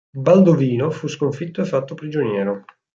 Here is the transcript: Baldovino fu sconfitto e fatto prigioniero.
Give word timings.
Baldovino 0.17 0.89
fu 0.89 1.05
sconfitto 1.05 1.61
e 1.61 1.65
fatto 1.65 1.93
prigioniero. 1.93 2.65